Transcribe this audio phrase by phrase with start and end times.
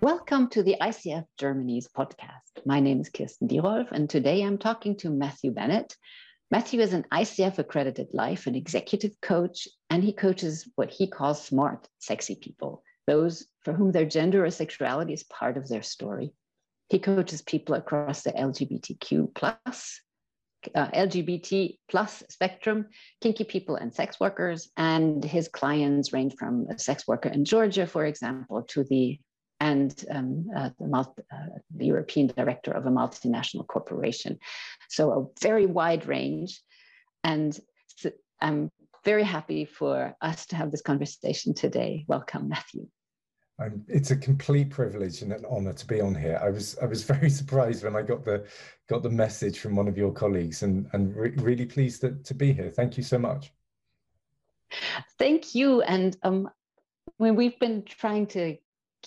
[0.00, 2.64] Welcome to the ICF Germany's podcast.
[2.64, 5.96] My name is Kirsten Dierolf, and today I'm talking to Matthew Bennett.
[6.52, 11.44] Matthew is an ICF accredited life and executive coach, and he coaches what he calls
[11.44, 16.32] smart, sexy people, those for whom their gender or sexuality is part of their story.
[16.90, 20.00] He coaches people across the LGBTQ plus,
[20.76, 22.86] uh, LGBT plus spectrum,
[23.20, 27.84] kinky people and sex workers, and his clients range from a sex worker in Georgia,
[27.84, 29.18] for example, to the
[29.60, 34.38] and um, uh, the, multi, uh, the, European director of a multinational corporation.
[34.88, 36.60] So a very wide range.
[37.24, 37.58] And
[37.96, 38.70] so I'm
[39.04, 42.04] very happy for us to have this conversation today.
[42.06, 42.86] Welcome, Matthew.
[43.60, 46.40] Um, it's a complete privilege and an honor to be on here.
[46.40, 48.46] I was I was very surprised when I got the
[48.88, 52.34] got the message from one of your colleagues, and and re really pleased to, to
[52.34, 52.70] be here.
[52.70, 53.52] Thank you so much.
[55.18, 55.82] Thank you.
[55.82, 56.48] And um,
[57.16, 58.56] when we've been trying to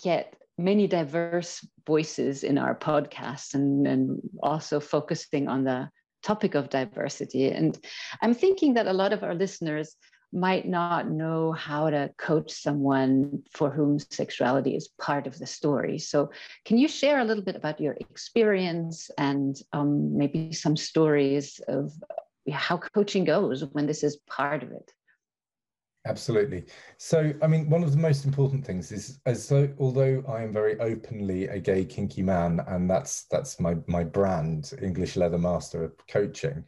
[0.02, 5.90] get many diverse voices in our podcast and, and also focusing on the
[6.24, 7.50] topic of diversity.
[7.50, 7.78] And
[8.22, 9.96] I'm thinking that a lot of our listeners
[10.34, 16.00] might not know how to coach someone for whom sexuality is part of the story.
[16.00, 16.32] So,
[16.64, 21.92] can you share a little bit about your experience and um, maybe some stories of
[22.52, 24.94] how coaching goes when this is part of it?
[26.06, 26.66] Absolutely.
[26.98, 30.52] So, I mean, one of the most important things is, as though, although I am
[30.52, 35.84] very openly a gay kinky man, and that's that's my my brand, English Leather Master
[35.84, 36.64] of Coaching.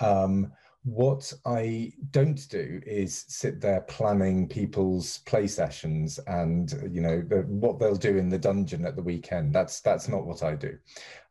[0.00, 0.52] Um,
[0.84, 7.78] what I don't do is sit there planning people's play sessions and you know what
[7.78, 9.54] they'll do in the dungeon at the weekend.
[9.54, 10.76] That's that's not what I do.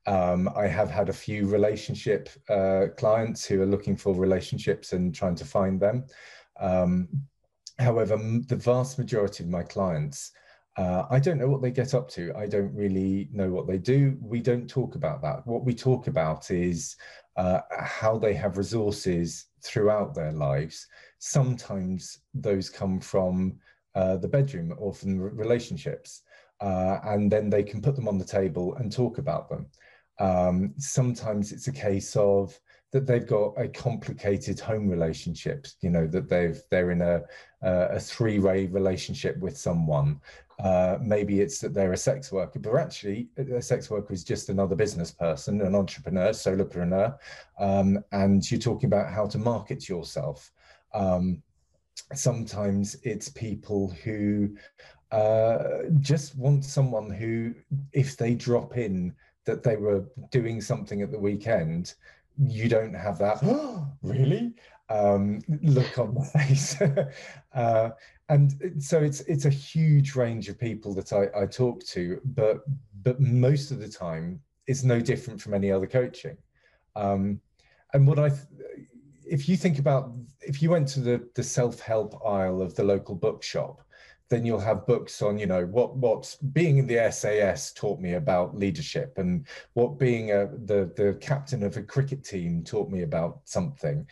[0.08, 5.14] Um, I have had a few relationship uh, clients who are looking for relationships and
[5.14, 6.06] trying to find them.
[6.62, 7.10] Um,
[7.80, 8.18] However,
[8.48, 10.32] the vast majority of my clients,
[10.78, 12.34] uh, I don't know what they get up to.
[12.36, 14.18] I don't really know what they do.
[14.22, 15.46] We don't talk about that.
[15.46, 16.96] What we talk about is
[17.36, 20.88] uh, how they have resources throughout their lives.
[21.20, 23.58] Sometimes those come from
[23.96, 26.22] uh, the bedroom or from relationships,
[26.62, 29.68] uh, and then they can put them on the table and talk about them.
[30.20, 32.58] Um, sometimes it's a case of
[32.92, 37.22] that they've got a complicated home relationship you know that they've they're in a
[37.64, 40.20] a three-way relationship with someone.
[40.60, 44.50] Uh, maybe it's that they're a sex worker but actually a sex worker is just
[44.50, 47.16] another business person an entrepreneur solopreneur.
[47.60, 50.52] Um, and you're talking about how to market yourself.
[50.94, 51.42] Um,
[52.14, 54.56] sometimes it's people who
[55.12, 57.54] uh, just want someone who
[57.94, 59.14] if they drop in
[59.46, 61.96] that they were doing something at the weekend
[62.38, 63.42] you don't have that.
[64.04, 64.54] Really?
[64.90, 66.82] Um, look on the face.
[67.54, 67.92] Uh,
[68.30, 72.62] and so it's it's a huge range of people that I, I talk to but
[73.04, 76.38] but most of the time it's no different from any other coaching.
[76.96, 77.40] Um,
[77.94, 78.32] and what i
[79.26, 83.16] if you think about if you went to the the self-help aisle of the local
[83.16, 83.82] bookshop
[84.32, 88.14] then you'll have books on you know what what being in the SAS taught me
[88.14, 93.02] about leadership and what being a, the the captain of a cricket team taught me
[93.04, 94.08] about something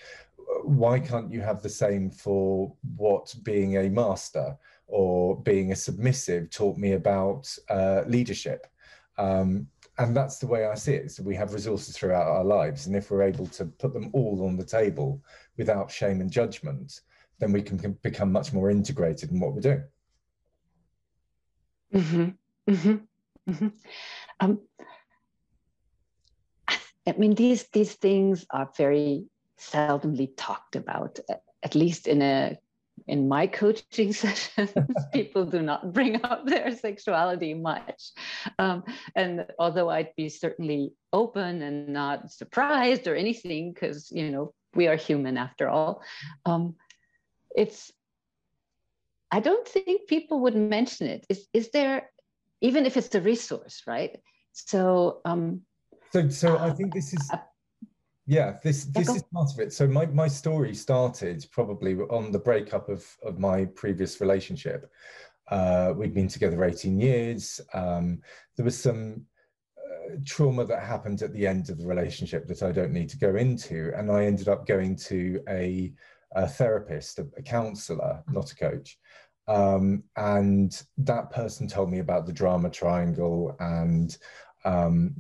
[0.63, 6.49] why can't you have the same for what being a master or being a submissive
[6.49, 8.67] taught me about uh, leadership
[9.17, 9.67] um,
[9.99, 11.11] and that's the way I see it.
[11.11, 14.45] So we have resources throughout our lives, and if we're able to put them all
[14.47, 15.21] on the table
[15.57, 17.01] without shame and judgment,
[17.37, 19.83] then we can, can become much more integrated in what we're doing.
[21.93, 22.29] Mm-hmm.
[22.69, 23.51] Mm-hmm.
[23.51, 23.67] Mm-hmm.
[24.39, 24.59] Um,
[27.07, 29.25] I mean, these these things are very
[29.59, 31.19] seldomly talked about,
[31.63, 32.57] at least in a
[33.07, 34.71] in my coaching sessions,
[35.13, 38.11] people do not bring up their sexuality much.
[38.59, 38.83] Um,
[39.15, 44.87] and although I'd be certainly open and not surprised or anything, because you know we
[44.87, 46.03] are human after all,
[46.45, 46.75] um,
[47.55, 47.91] it's
[49.31, 51.25] I don't think people would mention it.
[51.29, 52.09] Is is there,
[52.61, 54.17] even if it's a resource, right?
[54.53, 55.61] So um,
[56.11, 57.37] so so I think this is uh,
[58.25, 59.73] yeah this this is part of it.
[59.73, 64.91] So my my story started probably on the breakup of of my previous relationship.
[65.49, 67.59] Uh, we'd been together 18 years.
[67.73, 68.21] Um,
[68.55, 69.25] there was some
[69.77, 73.17] uh, trauma that happened at the end of the relationship that I don't need to
[73.17, 75.91] go into, and I ended up going to a
[76.33, 78.97] a therapist, a, counselor, not a coach.
[79.47, 83.55] Um, and that person told me about the drama triangle.
[83.59, 84.15] And
[84.63, 85.15] um,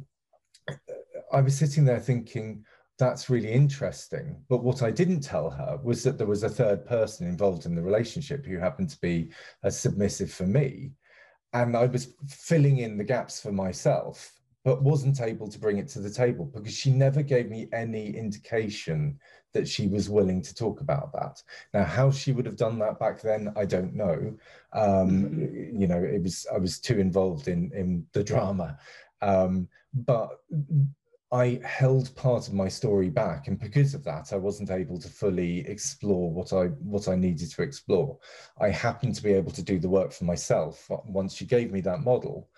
[1.31, 2.63] I was sitting there thinking,
[2.99, 4.43] that's really interesting.
[4.49, 7.73] But what I didn't tell her was that there was a third person involved in
[7.73, 9.31] the relationship who happened to be
[9.63, 10.91] as submissive for me.
[11.53, 14.38] and I was filling in the gaps for myself,
[14.69, 18.15] but wasn't able to bring it to the table because she never gave me any
[18.15, 19.19] indication
[19.51, 21.41] that she was willing to talk about that.
[21.73, 24.37] Now, how she would have done that back then, I don't know.
[24.73, 25.81] Um, mm-hmm.
[25.81, 28.77] You know, it was I was too involved in in the drama,
[29.23, 30.29] um, but
[31.31, 35.09] I held part of my story back, and because of that, I wasn't able to
[35.09, 38.19] fully explore what I what I needed to explore.
[38.61, 41.81] I happened to be able to do the work for myself once she gave me
[41.81, 42.49] that model.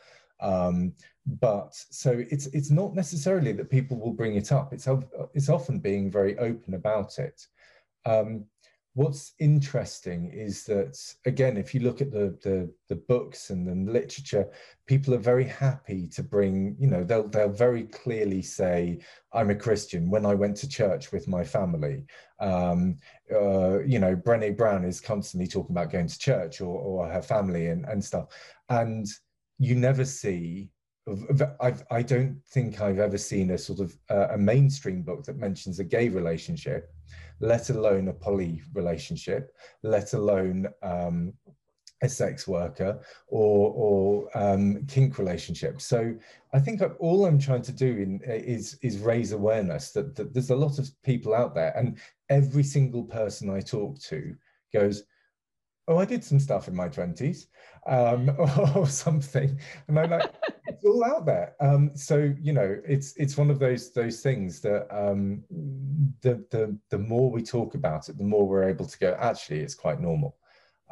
[0.41, 0.93] Um,
[1.25, 4.73] but so it's it's not necessarily that people will bring it up.
[4.73, 4.87] It's
[5.33, 7.45] it's often being very open about it.
[8.05, 8.45] Um,
[8.93, 13.91] what's interesting is that again if you look at the, the the, books and the
[13.91, 14.45] literature
[14.85, 18.99] people are very happy to bring you know they'll they'll very clearly say
[19.31, 22.03] i'm a christian when i went to church with my family
[22.41, 22.97] um,
[23.33, 27.21] uh, you know brene brown is constantly talking about going to church or, or her
[27.21, 28.27] family and, and stuff
[28.67, 29.07] and
[29.57, 30.69] you never see
[31.59, 35.37] I've, I don't think I've ever seen a sort of uh, a mainstream book that
[35.37, 36.93] mentions a gay relationship
[37.41, 39.53] let alone a poly relationship,
[39.83, 41.33] let alone um,
[42.03, 45.81] a sex worker or or um, kink relationship.
[45.81, 46.15] So
[46.53, 50.51] I think all I'm trying to do in, is is raise awareness that, that there's
[50.51, 51.97] a lot of people out there, and
[52.29, 54.35] every single person I talk to
[54.71, 55.03] goes,
[55.87, 57.47] "Oh, I did some stuff in my twenties,
[57.87, 58.29] um,
[58.75, 60.31] or something," and I'm like,
[60.81, 64.61] "It's all out there." Um, so you know, it's it's one of those those things
[64.61, 65.43] that um,
[66.21, 69.59] the, the, the more we talk about it, the more we're able to go, actually,
[69.59, 70.37] it's quite normal.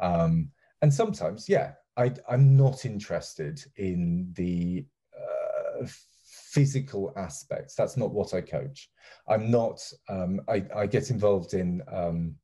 [0.00, 0.50] Um,
[0.82, 5.86] and sometimes, yeah, I, I'm not interested in the uh,
[6.24, 7.74] physical aspects.
[7.74, 8.90] That's not what I coach.
[9.28, 12.34] I'm not, um, I, I get involved in um,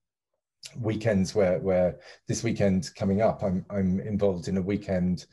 [0.78, 1.98] weekends where, where
[2.28, 5.26] this weekend coming up, I'm, I'm involved in a weekend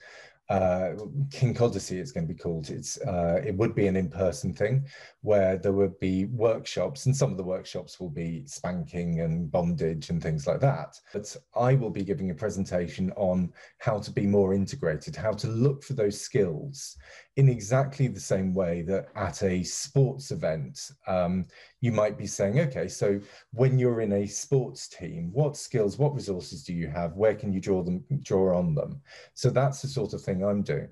[0.50, 0.92] uh,
[1.32, 2.70] Kink Odyssey it's going to be called.
[2.70, 4.86] It's uh, it would be an in-person thing
[5.22, 10.10] where there would be workshops, and some of the workshops will be spanking and bondage
[10.10, 10.96] and things like that.
[11.14, 15.48] But I will be giving a presentation on how to be more integrated, how to
[15.48, 16.98] look for those skills
[17.36, 21.46] in exactly the same way that at a sports event, um,
[21.84, 23.20] you might be saying, okay, so
[23.52, 27.18] when you're in a sports team, what skills, what resources do you have?
[27.18, 29.02] Where can you draw them, draw on them?
[29.34, 30.88] So that's the sort of thing I'm doing.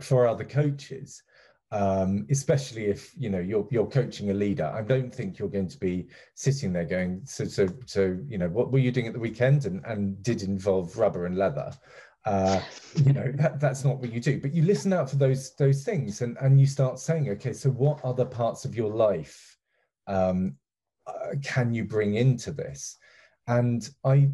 [0.00, 1.22] For other coaches,
[1.70, 4.66] um, especially if you know you're you're coaching a leader.
[4.74, 8.48] I don't think you're going to be sitting there going, so so so you know,
[8.48, 11.70] what were you doing at the weekend and and did involve rubber and leather
[12.26, 12.60] uh,
[12.96, 15.84] you know that, that's not what you do but you listen out for those those
[15.84, 19.49] things and and you start saying okay so what other parts of your life
[20.10, 20.56] um,
[21.06, 22.98] uh, can you bring into this
[23.46, 24.28] and i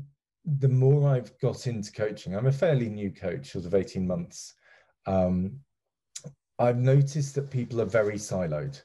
[0.58, 4.54] the more i've got into coaching i'm a fairly new coach sort of 18 months
[5.06, 5.52] um,
[6.58, 8.80] i've noticed that people are very siloed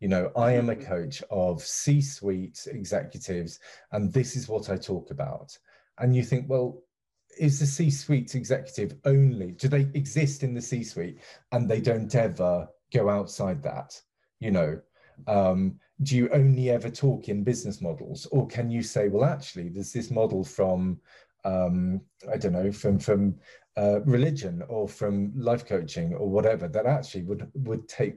[0.00, 0.84] you know i am a mm-hmm.
[0.84, 3.58] coach of c-suite executives
[3.92, 5.56] and this is what i talk about
[5.98, 6.82] and you think well
[7.38, 9.52] is the C-suite executive only?
[9.52, 11.20] Do they exist in the C-suite
[11.52, 14.00] and they don't ever go outside that?
[14.40, 14.80] You know,
[15.26, 19.68] um, do you only ever talk in business models, or can you say, well, actually,
[19.68, 21.00] there's this model from
[21.44, 22.00] um,
[22.32, 23.36] I don't know, from from
[23.76, 28.16] uh, religion or from life coaching or whatever that actually would would take,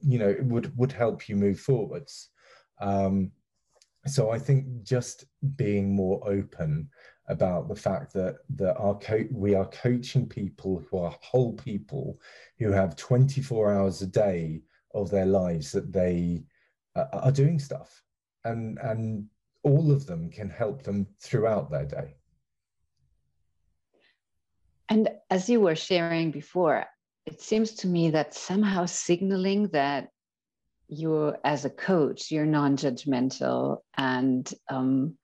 [0.00, 2.30] you know, would would help you move forwards.
[2.80, 3.30] Um,
[4.06, 5.24] so I think just
[5.56, 6.88] being more open
[7.28, 12.20] about the fact that that our co- we are coaching people who are whole people
[12.58, 14.62] who have 24 hours a day
[14.94, 16.44] of their lives that they
[16.96, 18.02] uh, are doing stuff.
[18.44, 19.26] And and
[19.62, 22.16] all of them can help them throughout their day.
[24.88, 26.84] And as you were sharing before
[27.26, 30.08] it seems to me that somehow signaling that
[30.88, 35.16] you're as a coach you're non-judgmental and um,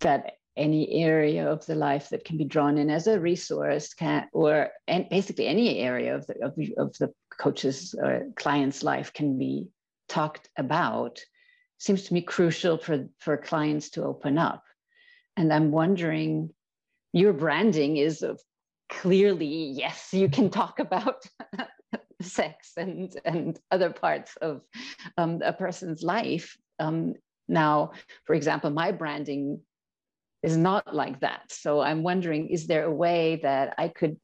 [0.00, 4.28] that any area of the life that can be drawn in as a resource can
[4.32, 9.38] or and basically any area of the of, of the coach's or client's life can
[9.38, 9.68] be
[10.08, 11.20] talked about
[11.78, 14.64] seems to me crucial for for clients to open up
[15.36, 16.50] and i'm wondering
[17.12, 18.40] your branding is of
[18.90, 21.24] clearly yes you can talk about
[22.22, 24.62] sex and and other parts of
[25.16, 27.14] um, a person's life um,
[27.48, 27.92] now
[28.24, 29.60] for example my branding
[30.42, 31.42] is not like that.
[31.50, 34.16] So I'm wondering, is there a way that I could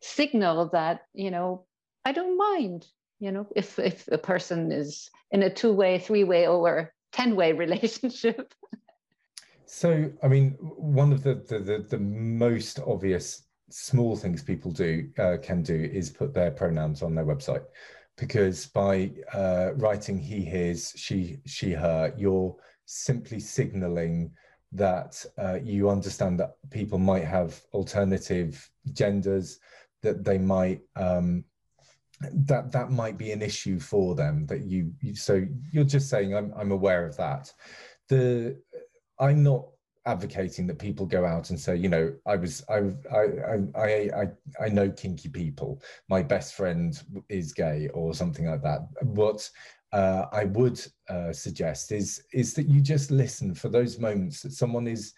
[0.00, 1.66] signal that, you know,
[2.04, 2.86] I don't mind,
[3.22, 8.52] you know, if if a person is in a two-way, three-way, or 10-way relationship?
[9.64, 15.08] So, I mean, one of the, the the, the most obvious small things people do
[15.18, 17.64] uh, can do is put their pronouns on their website
[18.18, 24.30] because by uh, writing he his she she her you're simply signaling
[24.72, 29.58] that uh, you understand that people might have alternative genders
[30.02, 31.44] that they might um,
[32.32, 36.34] that that might be an issue for them that you, you so you're just saying
[36.34, 37.52] I'm, I'm aware of that
[38.08, 38.56] the
[39.18, 39.66] i'm not
[40.06, 44.64] advocating that people go out and say, you know, I was, I, I, I, I,
[44.64, 45.80] I know kinky people.
[46.08, 48.80] My best friend is gay or something like that.
[49.02, 49.48] What
[49.92, 54.52] uh, I would uh, suggest is is that you just listen for those moments that
[54.52, 55.12] someone is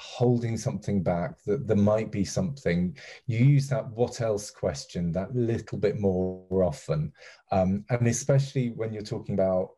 [0.00, 5.34] holding something back that there might be something you use that what else question that
[5.34, 7.12] little bit more often
[7.52, 9.70] um, and especially when you're talking about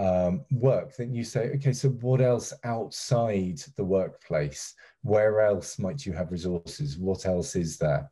[0.00, 4.74] um, work, then you say, okay, so what else outside the workplace?
[5.02, 6.96] Where else might you have resources?
[6.96, 8.10] What else is there?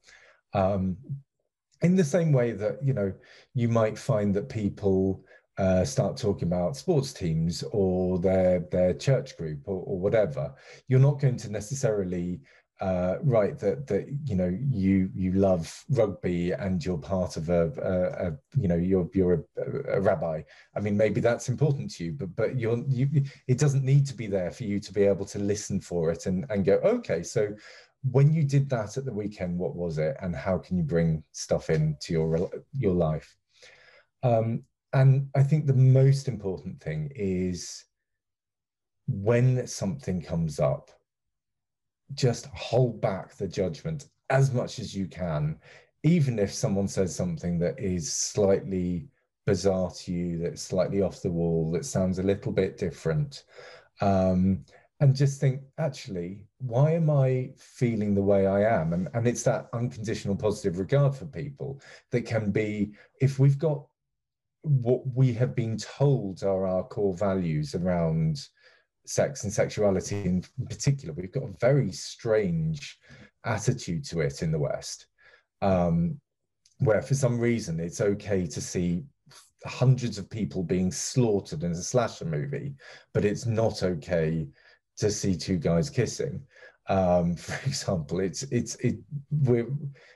[0.52, 0.98] Um,
[1.80, 3.12] in the same way that you know,
[3.54, 5.24] you might find that people
[5.58, 10.54] uh, start talking about sports teams or their their church group or, or whatever.
[10.86, 12.40] You're not going to necessarily
[12.80, 17.72] uh, right that that you know you you love rugby and you're part of a,
[17.82, 20.40] a, a you know you're you're a, a, rabbi
[20.76, 23.08] i mean maybe that's important to you but but you're you
[23.48, 26.26] it doesn't need to be there for you to be able to listen for it
[26.26, 27.52] and and go okay so
[28.12, 31.20] when you did that at the weekend what was it and how can you bring
[31.32, 33.36] stuff into your your life
[34.22, 34.62] um,
[34.92, 37.84] and i think the most important thing is
[39.06, 40.90] when something comes up
[42.14, 45.58] just hold back the judgment as much as you can,
[46.02, 49.08] even if someone says something that is slightly
[49.46, 53.44] bizarre to you, that's slightly off the wall, that sounds a little bit different.
[54.00, 54.64] Um,
[55.00, 58.92] and just think, actually, why am I feeling the way I am?
[58.92, 61.80] And, and it's that unconditional positive regard for people
[62.10, 63.86] that can be, if we've got
[64.62, 68.38] what we have been told are our core values around
[69.06, 72.98] sex and sexuality in particular, we've got a very strange
[73.44, 75.06] attitude to it in the West,
[75.62, 76.20] um,
[76.78, 79.04] where for some reason it's okay to see
[79.64, 82.74] hundreds of people being slaughtered in a slasher movie,
[83.14, 84.46] but it's not okay
[84.98, 86.42] to see two guys kissing.
[86.88, 88.98] Um, for example, it's it's it
[89.30, 89.68] we're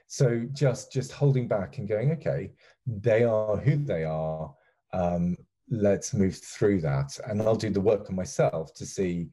[0.06, 2.52] so just just holding back and going, okay,
[2.86, 4.54] they are who they are.
[4.92, 5.36] Um,
[5.72, 9.30] let's move through that and i'll do the work on myself to see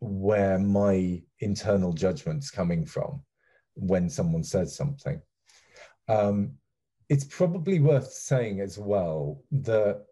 [0.00, 3.22] where my internal judgment's coming from
[3.74, 5.22] when someone says something
[6.08, 6.52] um,
[7.08, 10.02] it's probably worth saying as well that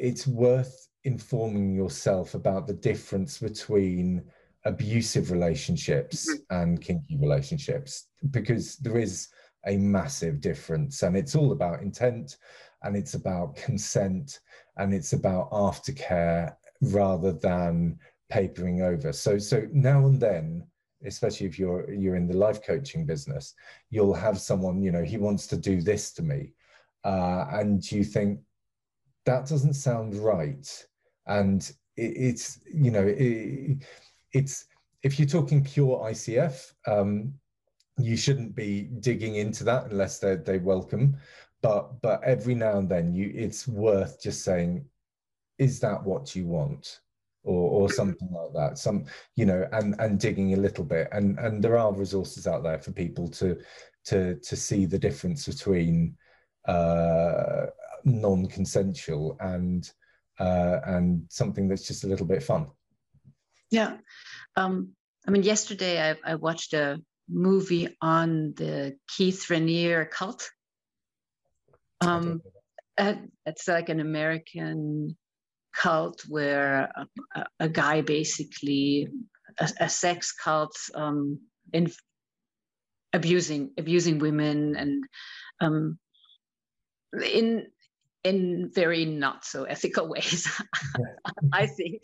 [0.00, 4.24] it's worth informing yourself about the difference between
[4.64, 6.60] abusive relationships mm-hmm.
[6.60, 9.28] and kinky relationships because there is
[9.66, 12.36] a massive difference and it's all about intent
[12.82, 14.40] and it's about consent
[14.76, 17.98] and it's about aftercare rather than
[18.30, 19.12] papering over.
[19.12, 20.66] So so now and then,
[21.04, 23.54] especially if you're you're in the life coaching business,
[23.90, 26.54] you'll have someone, you know, he wants to do this to me.
[27.04, 28.40] Uh, and you think
[29.26, 30.86] that doesn't sound right.
[31.26, 31.62] And
[31.96, 33.84] it, it's, you know, it,
[34.32, 34.66] it's
[35.02, 37.34] if you're talking pure ICF, um,
[37.98, 41.16] you shouldn't be digging into that unless they they welcome.
[41.60, 44.84] But but every now and then you it's worth just saying
[45.58, 47.00] is that what you want?
[47.44, 48.78] Or or something like that.
[48.78, 49.04] Some
[49.36, 51.08] you know and and digging a little bit.
[51.12, 53.58] And and there are resources out there for people to
[54.06, 56.16] to to see the difference between
[56.66, 57.66] uh
[58.04, 59.90] non-consensual and
[60.38, 62.68] uh and something that's just a little bit fun.
[63.70, 63.98] Yeah.
[64.56, 64.92] Um
[65.26, 70.50] i mean yesterday i, I watched a movie on the keith raniere cult
[72.00, 72.42] um,
[73.46, 75.16] it's like an American
[75.74, 76.92] cult where
[77.34, 79.08] a, a guy basically
[79.58, 81.40] a, a sex cult um,
[81.72, 81.90] in
[83.12, 85.04] abusing abusing women and
[85.60, 85.98] um,
[87.24, 87.66] in
[88.24, 90.48] in very not so ethical ways.
[91.52, 92.02] I think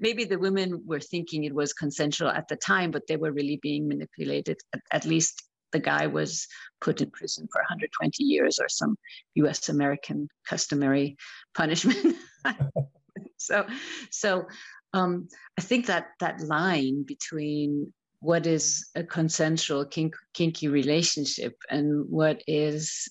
[0.00, 3.58] maybe the women were thinking it was consensual at the time, but they were really
[3.62, 4.58] being manipulated.
[4.74, 6.46] At, at least the guy was
[6.80, 8.96] put in prison for 120 years or some
[9.34, 11.16] US American customary
[11.54, 12.16] punishment.
[13.36, 13.66] so
[14.10, 14.46] so
[14.92, 22.04] um, I think that that line between what is a consensual kink, kinky relationship and
[22.08, 23.08] what is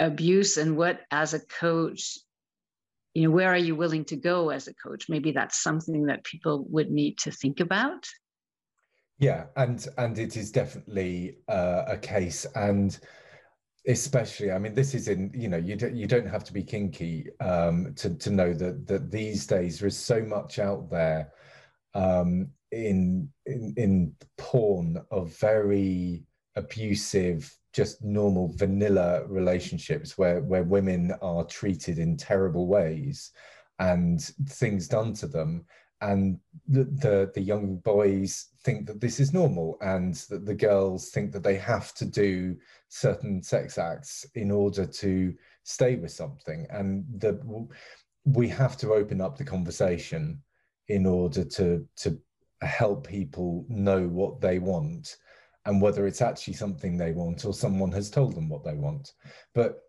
[0.00, 2.18] abuse and what as a coach
[3.14, 5.08] you know where are you willing to go as a coach?
[5.08, 8.06] Maybe that's something that people would need to think about.
[9.18, 12.98] Yeah, and and it is definitely uh, a case, and
[13.86, 16.62] especially, I mean, this is in you know you don't you don't have to be
[16.62, 21.32] kinky um, to to know that that these days there is so much out there
[21.94, 26.24] um, in in in porn of very
[26.56, 33.32] abusive just normal vanilla relationships where where women are treated in terrible ways
[33.78, 35.64] and things done to them.
[36.00, 41.10] And the, the, the young boys think that this is normal and that the girls
[41.10, 42.56] think that they have to do
[42.88, 45.32] certain sex acts in order to
[45.62, 46.66] stay with something.
[46.70, 47.40] And that
[48.24, 50.42] we have to open up the conversation
[50.88, 52.18] in order to to
[52.60, 55.16] help people know what they want
[55.66, 59.12] and whether it's actually something they want or someone has told them what they want.
[59.54, 59.80] But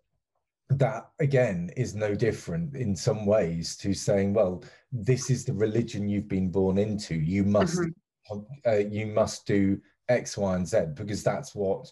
[0.69, 6.07] that again is no different in some ways to saying well this is the religion
[6.07, 7.15] you've been born into.
[7.15, 8.39] You must mm-hmm.
[8.65, 11.91] uh, you must do x y and z because that's what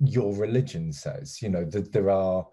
[0.00, 2.46] your religion says you know that there are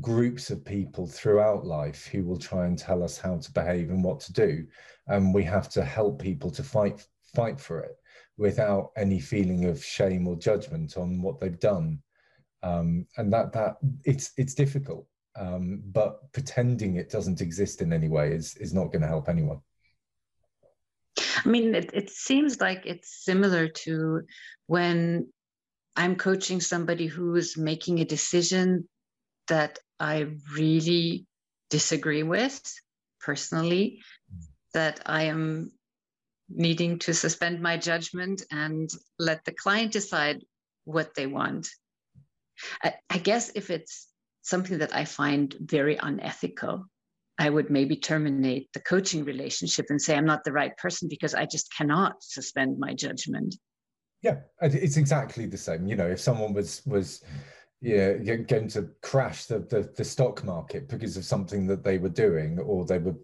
[0.00, 4.02] groups of people throughout life who will try and tell us how to behave and
[4.02, 4.66] what to do
[5.08, 7.96] and we have to help people to fight fight for it
[8.38, 12.00] without any feeling of shame or judgment on what they've done.
[12.62, 15.06] Um, and that that it's it's difficult
[15.38, 19.28] um, but pretending it doesn't exist in any way is is not going to help
[19.28, 19.60] anyone.
[21.18, 24.22] I mean it, it seems like it's similar to
[24.66, 25.28] when
[25.94, 28.88] i'm coaching somebody who's making a decision
[29.48, 31.26] that i really
[31.70, 32.60] disagree with
[33.20, 34.00] personally
[34.74, 35.72] that i am
[36.48, 38.88] needing to suspend my judgment and
[39.18, 40.44] let the client decide
[40.84, 41.68] what they want
[42.82, 44.08] I, I guess if it's
[44.42, 46.86] something that I find very unethical,
[47.38, 51.34] I would maybe terminate the coaching relationship and say I'm not the right person because
[51.34, 53.56] I just cannot suspend my judgment.
[54.22, 55.86] Yeah, it's exactly the same.
[55.86, 57.22] You know, if someone was was
[57.80, 62.08] yeah going to crash the, the, the stock market because of something that they were
[62.08, 63.16] doing, or they were,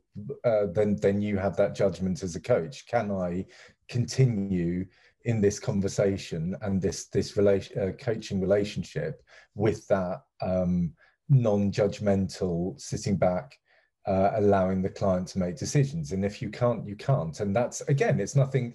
[0.44, 2.86] uh, then then you have that judgment as a coach.
[2.86, 3.46] Can I
[3.88, 4.86] continue
[5.24, 9.22] in this conversation and this this relation uh, coaching relationship
[9.54, 10.92] with that um,
[11.28, 13.58] non-judgmental sitting back
[14.06, 17.82] uh, allowing the client to make decisions and if you can't you can't and that's
[17.82, 18.74] again it's nothing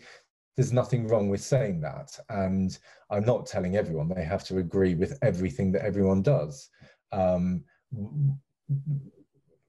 [0.57, 2.79] there's nothing wrong with saying that and
[3.11, 4.09] i'm not telling everyone.
[4.09, 6.69] They have to agree with everything that everyone does.
[7.11, 7.63] Um,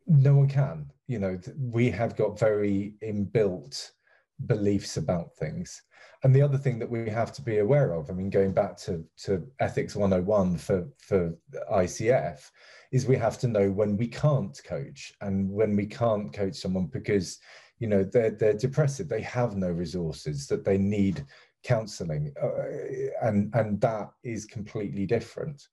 [0.07, 3.91] no one can you know we have got very inbuilt
[4.47, 5.83] beliefs about things.
[6.23, 8.77] And the other thing that we have to be aware of i mean going back
[8.79, 11.35] to, to ethics 101 for, for
[11.73, 12.51] icf
[12.91, 16.87] is we have to know when we can't coach and when we can't coach someone
[16.87, 17.39] because
[17.79, 19.09] you know they're they're depressive.
[19.09, 21.25] They have no resources that they need
[21.65, 25.69] counseling uh, and and that is completely different.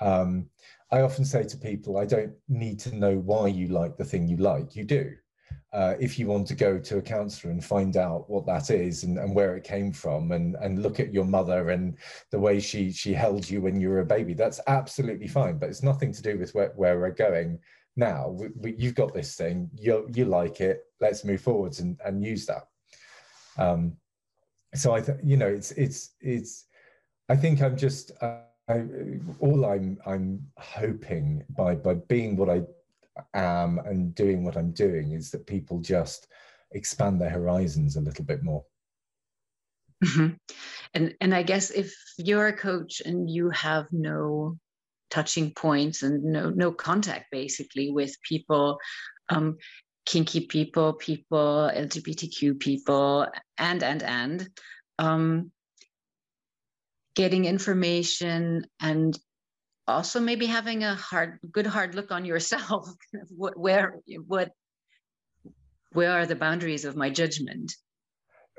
[0.00, 0.50] Um,
[0.92, 4.28] i often say to people i don't need to know why you like the thing
[4.28, 4.76] you like.
[4.76, 5.12] You do.
[5.72, 9.04] Uh, if you want to go to a counselor and find out what that is
[9.04, 11.96] and, and where it came from and, and look at your mother and
[12.30, 15.58] the way she she held you when you were a baby, that's absolutely fine.
[15.58, 17.58] But it's nothing to do with where, where we're going
[17.96, 18.28] now.
[18.28, 20.84] We, we, you've got this thing, you you like it.
[21.00, 22.68] Let's move forwards and, and use that.
[23.58, 23.96] Um,
[24.74, 26.66] so I, th- you know, it's it's it's.
[27.28, 28.12] I think I'm just.
[28.20, 28.82] Uh, I,
[29.38, 32.62] all I'm I'm hoping by by being what I
[33.34, 36.26] am and doing what I'm doing is that people just
[36.72, 38.64] expand their horizons a little bit more.
[40.04, 40.34] Mm-hmm.
[40.94, 44.58] And and I guess if you're a coach and you have no
[45.10, 48.78] touching points and no no contact basically with people,
[49.28, 49.56] um,
[50.04, 53.26] kinky people, people, LGBTQ people,
[53.58, 54.48] and and and
[54.98, 55.50] um,
[57.14, 59.18] getting information and
[59.88, 62.88] also maybe having a hard good hard look on yourself
[63.30, 64.50] what, where what
[65.92, 67.72] where are the boundaries of my judgment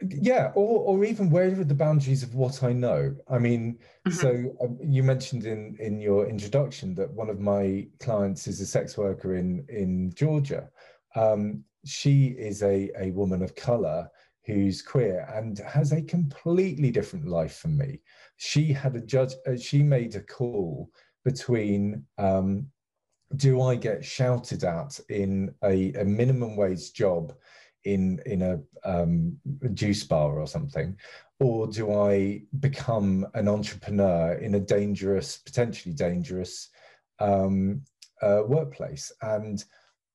[0.02, 3.16] yeah or or even where are the boundaries of what i know?
[3.30, 4.12] I mean mm-hmm.
[4.12, 8.66] so um, you mentioned in in your introduction that one of my clients is a
[8.66, 10.70] sex worker in in georgia.
[11.16, 14.08] Um, she is a a woman of color
[14.46, 18.00] who's queer and has a completely different life from me.
[18.38, 20.92] She had a judge uh, she made a call
[21.26, 22.68] between um,
[23.36, 27.34] do I get shouted at in a, a minimum wage job
[27.88, 29.38] in in a, um,
[29.74, 30.98] juice bar or something,
[31.40, 36.70] or do I become an entrepreneur in a dangerous, potentially dangerous
[37.20, 37.82] um,
[38.22, 39.12] uh, workplace?
[39.22, 39.64] And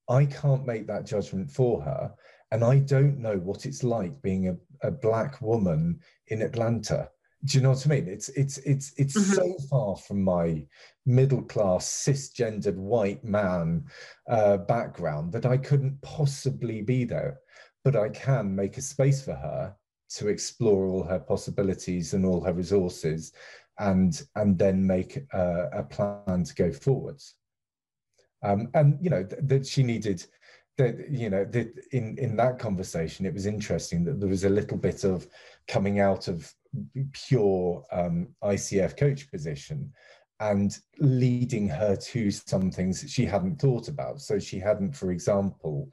[0.08, 2.12] I can't make that judgment for her,
[2.50, 4.56] and I don't know what it's like being a,
[4.86, 7.08] a black woman in Atlanta.
[7.44, 8.08] Do you know what I mean?
[8.08, 9.32] It's it's it's it's mm-hmm.
[9.32, 10.64] so far from my
[11.06, 13.84] middle class cisgendered white man
[14.28, 17.40] uh, background that I couldn't possibly be there,
[17.84, 19.74] but I can make a space for her
[20.16, 23.32] to explore all her possibilities and all her resources,
[23.78, 27.34] and and then make a, a plan to go forwards.
[28.44, 30.24] Um, and you know that th- she needed
[30.78, 34.48] that you know that in in that conversation it was interesting that there was a
[34.48, 35.26] little bit of
[35.68, 36.52] coming out of
[37.12, 39.92] pure um, ICF coach position
[40.40, 44.20] and leading her to some things that she hadn't thought about.
[44.20, 45.88] So she hadn't, for example,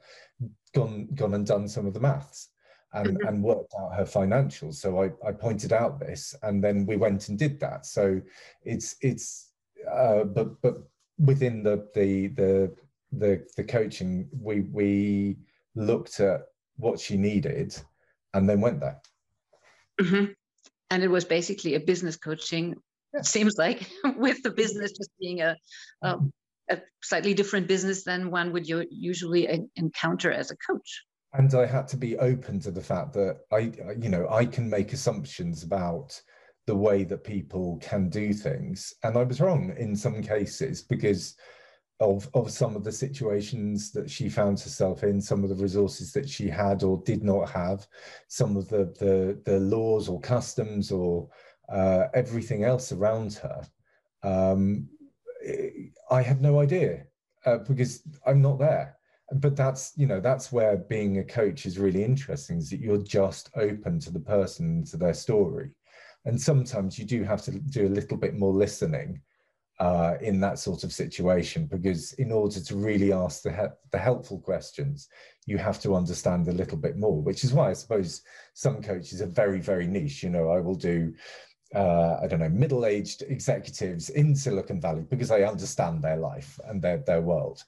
[0.74, 2.48] gone gone and done some of the maths
[2.92, 3.28] and, mm-hmm.
[3.28, 4.74] and worked out her financials.
[4.74, 7.86] So I, I pointed out this and then we went and did that.
[7.86, 8.20] So
[8.64, 9.52] it's it's
[9.90, 10.78] uh, but but
[11.18, 12.74] within the the the
[13.12, 15.36] the the coaching, we we
[15.74, 16.42] looked at
[16.76, 17.76] what she needed,
[18.34, 19.00] and then went there.
[20.00, 20.32] Mm-hmm.
[20.90, 22.76] And it was basically a business coaching.
[23.14, 23.22] Yeah.
[23.22, 25.56] Seems like with the business just being a,
[26.02, 26.26] a, mm-hmm.
[26.70, 31.04] a slightly different business than one would you usually encounter as a coach.
[31.32, 34.68] And I had to be open to the fact that I, you know, I can
[34.68, 36.20] make assumptions about
[36.66, 41.36] the way that people can do things, and I was wrong in some cases because
[42.00, 46.12] of of some of the situations that she found herself in, some of the resources
[46.12, 47.86] that she had or did not have,
[48.28, 51.28] some of the the, the laws or customs or
[51.68, 53.62] uh, everything else around her.
[54.22, 54.88] Um,
[56.10, 57.04] I had no idea
[57.46, 58.96] uh, because I'm not there.
[59.32, 62.98] But that's you know that's where being a coach is really interesting is that you're
[62.98, 65.70] just open to the person to their story,
[66.24, 69.20] and sometimes you do have to do a little bit more listening
[69.80, 73.98] uh, in that sort of situation because in order to really ask the, he- the
[73.98, 75.08] helpful questions
[75.46, 78.20] you have to understand a little bit more which is why i suppose
[78.52, 80.22] some coaches are very very niche.
[80.22, 81.14] You know i will do
[81.74, 86.80] uh, i don't know middle-aged executives in silicon valley because i understand their life and
[86.82, 87.64] their, their world.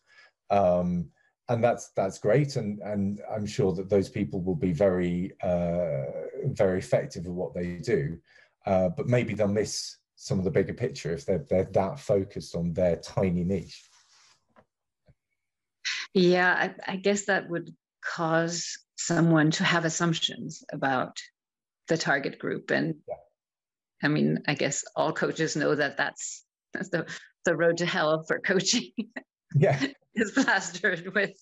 [0.51, 1.09] Um,
[1.49, 2.57] and that's that's great.
[2.57, 6.05] And and i'm sure that those people will be very uh,
[6.45, 8.19] very effective at what they do.
[8.67, 12.55] Uh, but maybe they'll miss some of the bigger picture if they're, they're that focused
[12.55, 13.83] on their tiny niche.
[16.15, 16.49] Yeah,
[16.87, 21.17] I, I guess that would cause someone to have assumptions about
[21.89, 22.71] the target group.
[22.71, 23.17] And yeah.
[24.05, 27.07] I mean, I guess all coaches know that that's, that's the,
[27.45, 28.93] the road to hell for coaching.
[29.57, 29.85] Yeah.
[30.15, 31.37] is plastered with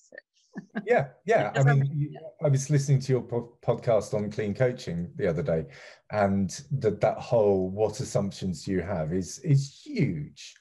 [0.87, 1.53] yeah, yeah.
[1.55, 5.67] I mean, I was listening to your po- podcast on clean coaching the other day,
[6.11, 10.55] and that that whole what assumptions do you have is is huge.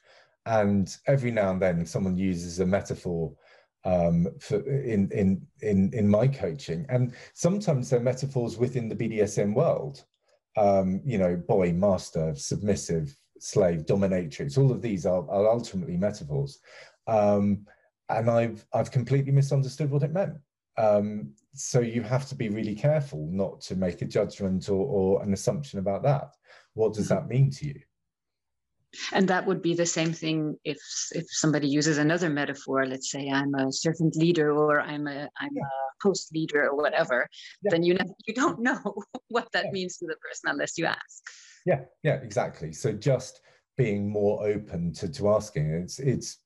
[0.46, 3.32] And every now and then, someone uses a metaphor
[3.84, 9.54] um, for in in in in my coaching, and sometimes they're metaphors within the BDSM
[9.54, 10.04] world.
[10.56, 14.58] Um, you know, boy, master, submissive, slave, dominatrix.
[14.58, 16.58] All of these are, are ultimately metaphors.
[17.06, 17.66] Um,
[18.10, 20.34] and I've I've completely misunderstood what it meant.
[20.76, 25.22] Um, so you have to be really careful not to make a judgment or, or
[25.22, 26.34] an assumption about that.
[26.74, 27.80] What does that mean to you?
[29.12, 30.80] And that would be the same thing if
[31.12, 32.86] if somebody uses another metaphor.
[32.86, 35.62] Let's say I'm a servant leader or I'm a I'm yeah.
[35.62, 37.28] a post leader or whatever.
[37.62, 37.70] Yeah.
[37.70, 38.80] Then you know, you don't know
[39.28, 39.70] what that yeah.
[39.72, 41.22] means to the person unless you ask.
[41.66, 42.72] Yeah, yeah, exactly.
[42.72, 43.42] So just
[43.76, 45.70] being more open to to asking.
[45.70, 46.38] It's it's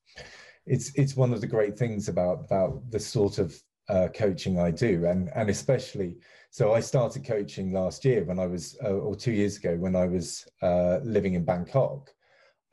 [0.65, 3.55] it's it's one of the great things about about the sort of
[3.89, 6.17] uh, coaching I do, and and especially
[6.49, 9.95] so I started coaching last year when I was uh, or two years ago when
[9.95, 12.09] I was uh, living in Bangkok,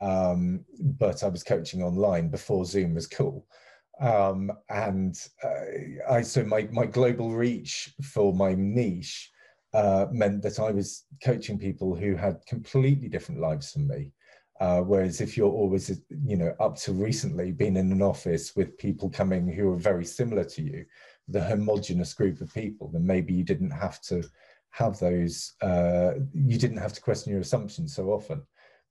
[0.01, 3.45] um, but I was coaching online before Zoom was cool,
[3.99, 9.31] um, and uh, I so my my global reach for my niche
[9.73, 14.11] uh, meant that I was coaching people who had completely different lives from me.
[14.59, 18.77] Uh, whereas if you're always, you know, up to recently been in an office with
[18.77, 20.85] people coming who are very similar to you,
[21.27, 24.23] the homogenous group of people, then maybe you didn't have to
[24.69, 28.43] have those, uh, you didn't have to question your assumptions so often.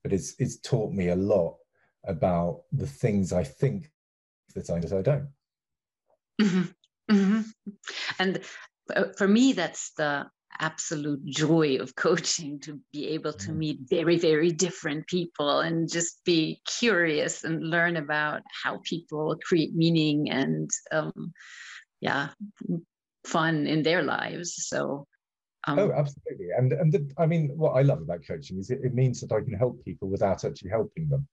[0.03, 1.57] But it's it's taught me a lot
[2.05, 3.91] about the things I think
[4.55, 5.29] that I, that I don't.
[6.41, 7.15] Mm-hmm.
[7.15, 7.41] Mm-hmm.
[8.19, 8.41] And
[8.95, 10.27] uh, for me, that's the
[10.61, 13.57] absolute joy of coaching to be able to mm.
[13.57, 19.75] meet very very different people and just be curious and learn about how people create
[19.75, 21.33] meaning and um,
[22.01, 22.29] yeah
[23.25, 25.07] fun in their lives so
[25.69, 28.81] um, oh absolutely and and the, i mean what i love about coaching is it,
[28.83, 31.27] it means that i can help people without actually helping them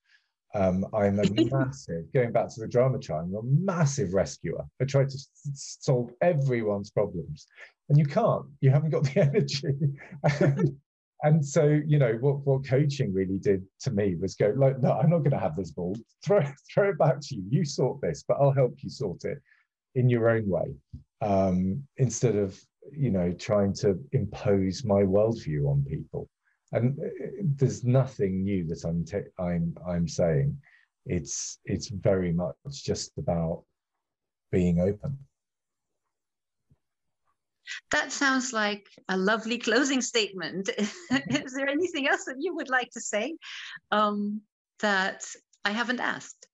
[0.55, 4.65] Um, I'm a massive, going back to the drama child, I'm a massive rescuer.
[4.81, 5.17] I try to
[5.53, 7.45] solve everyone's problems.
[7.89, 9.73] And you can't, you haven't got the energy.
[10.39, 10.77] and,
[11.23, 14.91] and, so, you know, what, what coaching really did to me was go, like, no,
[14.91, 15.95] I'm not going to have this ball.
[16.25, 17.43] Throw, throw it back to you.
[17.49, 19.39] You sort this, but I'll help you sort it
[19.95, 20.75] in your own way.
[21.21, 22.59] Um, instead of,
[22.91, 26.29] you know, trying to impose my worldview on people
[26.71, 27.07] and uh,
[27.55, 29.05] there's nothing new that I'm
[29.39, 30.57] I'm I'm saying.
[31.05, 33.63] It's it's very much just about
[34.51, 35.17] being open.
[37.91, 40.69] That sounds like a lovely closing statement.
[40.77, 43.35] Is there anything else that you would like to say
[43.91, 44.41] um,
[44.79, 45.25] that
[45.65, 46.47] I haven't asked?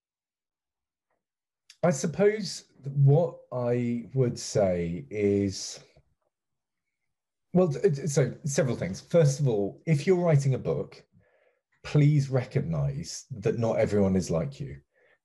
[1.84, 5.80] I suppose what I would say is
[7.54, 7.72] well,
[8.08, 9.00] so several things.
[9.00, 11.02] First of all, if you're writing a book,
[11.86, 14.76] please recognize that not everyone is like you.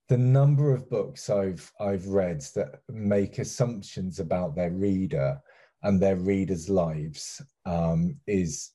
[0.08, 5.40] The number of books I've I've read that make assumptions about their reader
[5.82, 8.72] and their readers' lives um, is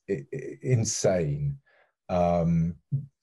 [0.62, 1.58] insane.
[2.08, 2.76] Um,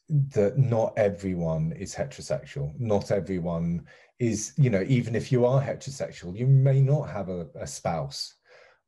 [0.10, 2.78] that not everyone is heterosexual.
[2.78, 3.86] Not everyone
[4.20, 8.36] is, you know, even if you are heterosexual, you may not have a, a spouse.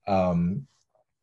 [0.08, 0.68] Um,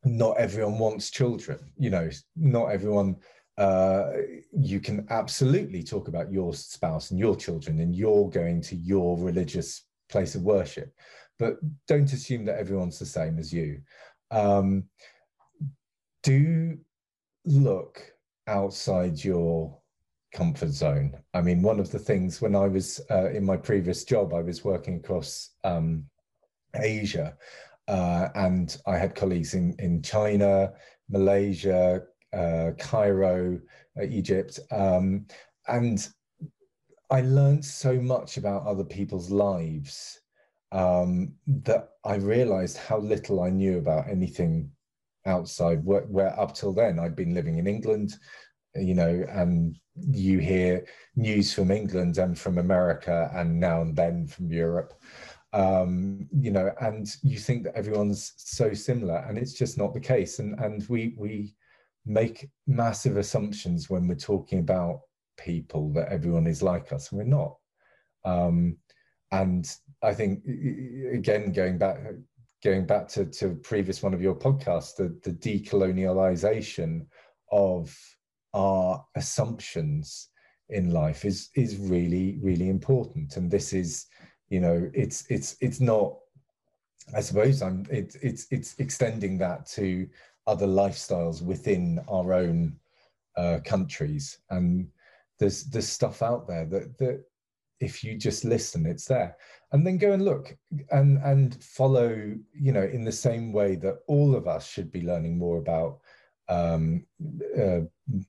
[0.04, 3.16] not everyone wants children you know not everyone
[3.58, 4.12] uh,
[4.58, 9.18] you can absolutely talk about your spouse and your children and you're going to your
[9.18, 10.92] religious place of worship
[11.38, 11.56] but
[11.88, 13.80] don't assume that everyone's the same as you
[14.30, 14.84] um,
[16.22, 16.78] do
[17.44, 18.02] look
[18.46, 19.78] outside your
[20.34, 24.04] comfort zone i mean one of the things when i was uh, in my previous
[24.04, 26.04] job i was working across um,
[26.76, 27.36] asia
[27.88, 30.72] uh, and I had colleagues in, in China,
[31.10, 33.60] Malaysia, uh, Cairo,
[33.98, 34.58] uh, Egypt.
[34.70, 35.26] Um,
[35.68, 36.08] and
[37.10, 40.21] I learned so much about other people's lives
[40.72, 44.70] um, that I realized how little I knew about anything
[45.26, 48.14] outside where, where up till then I'd been living in England,
[48.74, 54.26] you know, and you hear news from England and from America and now and then
[54.26, 54.94] from Europe
[55.52, 60.00] um, you know, and you think that everyone's so similar, and it's just not the
[60.00, 60.38] case.
[60.38, 61.54] And and we we
[62.06, 65.00] make massive assumptions when we're talking about
[65.36, 67.56] people that everyone is like us, and we're not.
[68.24, 68.78] Um,
[69.30, 69.70] and
[70.02, 70.44] I think
[71.12, 71.98] again, going back
[72.64, 77.06] going back to to previous one of your podcasts, the the decolonialization
[77.50, 77.96] of
[78.54, 80.28] our assumptions
[80.68, 84.06] in life is is really really important, and this is
[84.48, 86.18] you know it's it's it's not
[87.16, 90.06] i suppose i'm it's it's it's extending that to
[90.46, 92.76] other lifestyles within our own
[93.36, 94.38] uh, countries.
[94.50, 94.88] And
[95.38, 97.24] there's there's stuff out there that that
[97.82, 99.36] if you just listen it's there
[99.72, 100.56] and then go and look
[100.90, 105.02] and and follow you know in the same way that all of us should be
[105.02, 105.98] learning more about
[106.48, 107.04] um,
[107.60, 107.80] uh,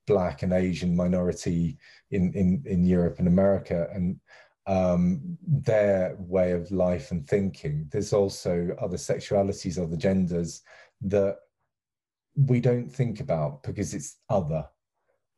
[0.08, 1.78] black and asian minority
[2.12, 4.20] in in in europe and america and
[4.66, 7.88] um, their way of life and thinking.
[7.92, 10.62] There's also other sexualities, other genders
[11.02, 11.38] that
[12.36, 14.66] we don't think about because it's other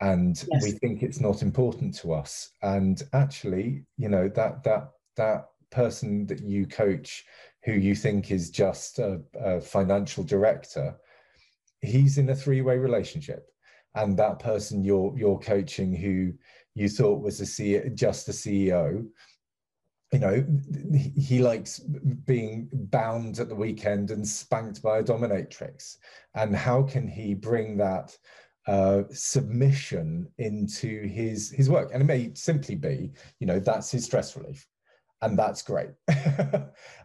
[0.01, 0.63] and yes.
[0.63, 6.25] we think it's not important to us and actually you know that that that person
[6.27, 7.25] that you coach
[7.63, 10.95] who you think is just a, a financial director
[11.81, 13.49] he's in a three-way relationship
[13.95, 16.33] and that person you're you're coaching who
[16.75, 19.07] you thought was a CEO, just a CEO.
[20.11, 20.45] You know,
[21.17, 25.97] he likes being bound at the weekend and spanked by a dominatrix.
[26.35, 28.15] And how can he bring that
[28.67, 31.91] uh, submission into his his work?
[31.93, 34.67] And it may simply be, you know, that's his stress relief,
[35.21, 35.91] and that's great.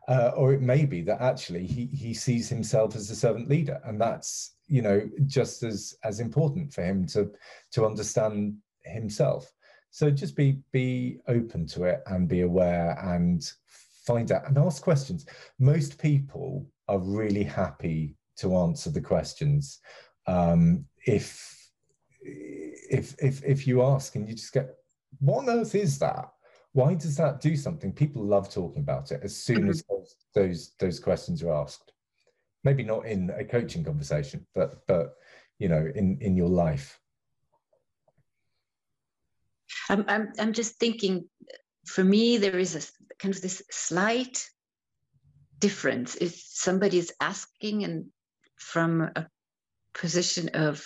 [0.08, 3.80] uh, or it may be that actually he he sees himself as a servant leader,
[3.84, 7.30] and that's you know just as as important for him to
[7.72, 9.52] to understand himself
[9.90, 13.52] so just be be open to it and be aware and
[14.06, 15.26] find out and ask questions
[15.58, 19.80] most people are really happy to answer the questions
[20.26, 21.70] um, if
[22.22, 24.76] if if if you ask and you just get
[25.20, 26.30] what on earth is that
[26.72, 29.94] why does that do something people love talking about it as soon as mm-hmm.
[29.94, 31.92] those those, those questions are asked
[32.64, 35.14] maybe not in a coaching conversation but but
[35.58, 37.00] you know in in your life
[39.90, 41.28] I'm, I'm, I'm just thinking,
[41.84, 44.48] for me, there is a kind of this slight
[45.58, 46.14] difference.
[46.14, 48.06] If somebody is asking and
[48.56, 49.26] from a
[49.94, 50.82] position of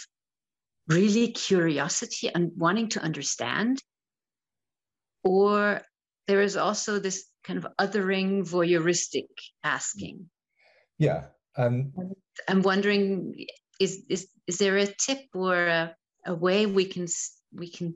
[0.88, 3.82] really curiosity and wanting to understand,
[5.22, 5.82] or
[6.26, 9.28] there is also this kind of othering voyeuristic
[9.62, 10.28] asking.
[10.98, 11.24] Yeah
[11.56, 11.92] um,
[12.48, 13.46] i'm wondering
[13.80, 15.94] is is is there a tip or a,
[16.26, 17.06] a way we can
[17.52, 17.94] we can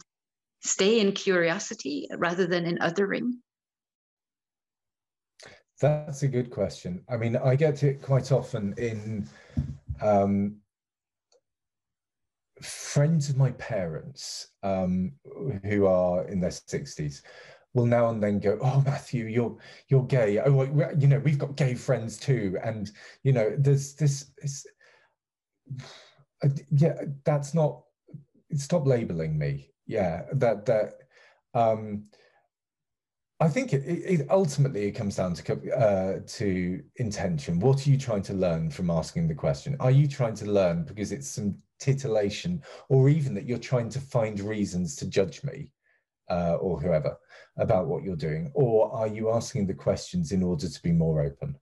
[0.61, 3.31] stay in curiosity rather than in othering?
[5.81, 7.05] That's a good question.
[7.09, 9.29] I mean i get it quite often in
[10.01, 10.57] um,
[12.63, 15.13] friends of my parents um,
[15.65, 17.23] who are in their 60s
[17.75, 19.57] will now and then go, "Oh, Matthew, you're
[19.89, 20.39] you're gay.
[20.39, 20.65] Oh,
[20.99, 22.91] you know, we've got gay friends too." And
[23.23, 24.31] you know, there's this.
[26.41, 26.95] Uh, yeah,
[27.25, 27.83] that's not.
[28.55, 29.73] Stop labeling me.
[29.89, 30.93] Yeah, that that.
[31.53, 32.05] Um,
[33.41, 37.59] I think it, it, ultimately it comes down to uh, to intention.
[37.59, 39.77] What are you trying to learn from asking the question?
[39.81, 44.01] Are you trying to learn because it's some titillation, or even that you're trying to
[44.01, 45.71] find reasons to judge me?
[46.31, 47.17] uh, or whoever
[47.57, 51.23] about what you're doing, or are you asking the questions in order to be more
[51.23, 51.57] open?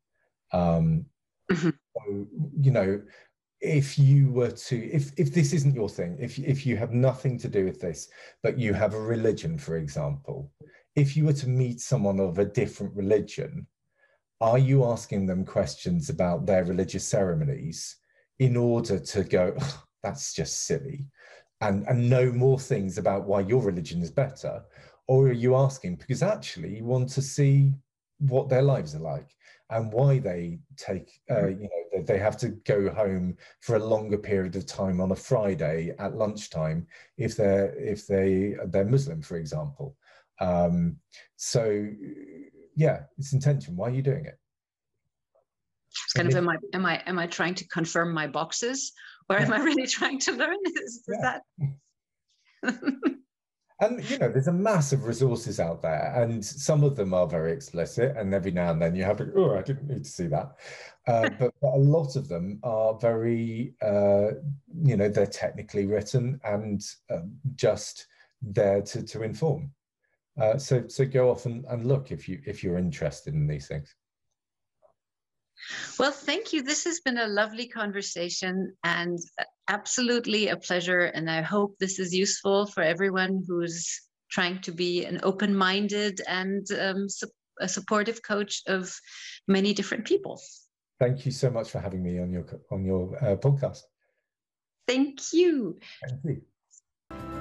[0.53, 1.07] Um,
[1.51, 1.71] mm-hmm.
[1.71, 2.27] so,
[2.61, 3.03] you know,
[3.61, 7.39] if you were to, if if this isn't your thing, if if you have nothing
[7.39, 8.09] to do with this,
[8.43, 10.53] but you have a religion, for example,
[10.95, 13.67] if you were to meet someone of a different religion,
[14.41, 17.97] are you asking them questions about their religious ceremonies
[18.39, 19.57] in order to go,
[20.07, 21.07] that's just silly?
[21.61, 24.63] and, and know more things about why your religion is better?
[25.09, 27.73] Or are you asking because actually you want to see
[28.19, 29.31] what their lives are like
[29.71, 31.63] and why they take, uh, mm-hmm.
[31.63, 35.17] you know, they have to go home for a longer period of time on a
[35.17, 39.97] Friday at lunchtime if they're if they they're Muslim, for example.
[40.41, 40.97] Um,
[41.37, 41.89] so
[42.75, 43.77] yeah, it's intention.
[43.77, 44.39] Why are you doing it?
[46.05, 48.93] It's kind of am I am I am I trying to confirm my boxes
[49.29, 50.57] or am I really trying to learn?
[50.67, 51.43] Is, is that?
[53.81, 57.27] and you know, there's a mass of resources out there, and some of them are
[57.27, 60.27] very explicit, and every now and then you have, oh, I didn't need to see
[60.29, 60.57] that.
[61.07, 64.33] Uh, but, but, a lot of them are very, uh,
[64.83, 67.21] you know, they're technically written and uh,
[67.55, 68.07] just
[68.41, 69.71] there to to inform.
[70.41, 73.69] Uh, so so go off and, and look if you if you're interested in these
[73.69, 73.95] things.
[75.99, 76.63] Well, thank you.
[76.63, 79.19] This has been a lovely conversation and
[79.69, 81.01] absolutely a pleasure.
[81.01, 86.21] And I hope this is useful for everyone who's trying to be an open minded
[86.29, 88.95] and um, su- a supportive coach of
[89.49, 90.41] many different people.
[90.99, 93.81] Thank you so much for having me on your on your uh, podcast.
[94.87, 95.79] Thank you.
[96.09, 97.36] Thank you.